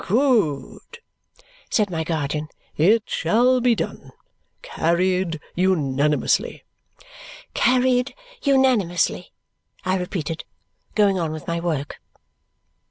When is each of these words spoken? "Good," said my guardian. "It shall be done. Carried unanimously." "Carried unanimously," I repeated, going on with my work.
"Good," 0.07 0.97
said 1.69 1.91
my 1.91 2.03
guardian. 2.03 2.47
"It 2.75 3.03
shall 3.05 3.61
be 3.61 3.75
done. 3.75 4.09
Carried 4.63 5.39
unanimously." 5.53 6.63
"Carried 7.53 8.15
unanimously," 8.41 9.31
I 9.85 9.97
repeated, 9.99 10.43
going 10.95 11.19
on 11.19 11.31
with 11.31 11.45
my 11.45 11.59
work. 11.59 11.97